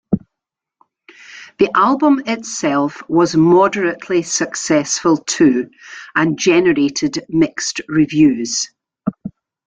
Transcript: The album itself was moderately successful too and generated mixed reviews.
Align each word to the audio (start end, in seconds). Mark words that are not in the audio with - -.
The 1.59 1.69
album 1.75 2.23
itself 2.25 3.07
was 3.07 3.35
moderately 3.35 4.23
successful 4.23 5.17
too 5.17 5.69
and 6.15 6.39
generated 6.39 7.23
mixed 7.29 7.81
reviews. 7.87 8.67